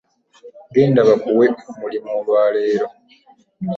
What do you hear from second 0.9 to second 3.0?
bakuwe omulimu olwaleero.